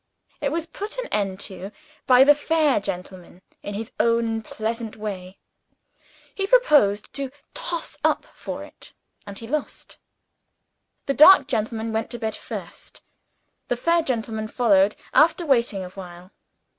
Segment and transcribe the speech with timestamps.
[0.41, 1.69] It was put an end to
[2.07, 5.37] by the fair gentleman, in his own pleasant way.
[6.33, 8.93] He proposed to "toss up for it"
[9.27, 9.99] and he lost.
[11.05, 13.03] The dark gentleman went to bed first;
[13.67, 16.31] the fair gentleman followed, after waiting a while.